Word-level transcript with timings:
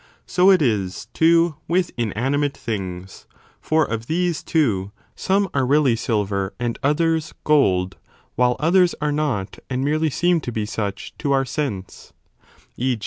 So 0.25 0.49
it 0.49 0.63
is, 0.63 1.05
too, 1.13 1.57
with 1.67 1.91
inanimate 1.95 2.57
things; 2.57 3.27
for 3.59 3.85
of 3.85 4.07
these, 4.07 4.41
too, 4.41 4.91
some 5.15 5.47
are 5.53 5.63
really 5.63 5.95
silver 5.95 6.55
and 6.59 6.79
others 6.81 7.35
gold, 7.43 7.97
while 8.33 8.55
others 8.59 8.95
are 8.99 9.11
not 9.11 9.59
and 9.69 9.83
merely 9.85 10.09
seem 10.09 10.41
to 10.41 10.51
be 10.51 10.65
such 10.65 11.15
to 11.19 11.33
our 11.33 11.45
sense; 11.45 12.13
e. 12.77 12.97